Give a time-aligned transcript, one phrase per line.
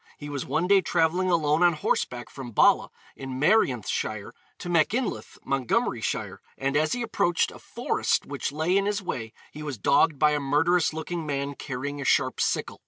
[0.17, 6.39] He was one day travelling alone on horseback from Bala, in Merionethshire, to Machynlleth, Montgomeryshire,
[6.57, 10.31] and as he approached a forest which lay in his way he was dogged by
[10.31, 12.79] a murderous looking man carrying a sharp sickle.